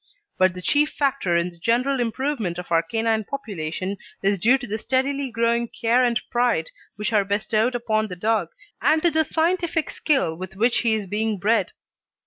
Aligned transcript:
But 0.39 0.55
the 0.55 0.63
chief 0.63 0.89
factor 0.89 1.37
in 1.37 1.51
the 1.51 1.59
general 1.59 1.99
improvement 1.99 2.57
of 2.57 2.71
our 2.71 2.81
canine 2.81 3.23
population 3.23 3.97
is 4.23 4.39
due 4.39 4.57
to 4.57 4.65
the 4.65 4.79
steadily 4.79 5.29
growing 5.29 5.67
care 5.67 6.03
and 6.03 6.19
pride 6.31 6.71
which 6.95 7.13
are 7.13 7.23
bestowed 7.23 7.75
upon 7.75 8.07
the 8.07 8.15
dog, 8.15 8.49
and 8.81 9.03
to 9.03 9.11
the 9.11 9.23
scientific 9.23 9.91
skill 9.91 10.33
with 10.35 10.55
which 10.55 10.79
he 10.79 10.95
is 10.95 11.05
being 11.05 11.37
bred. 11.37 11.73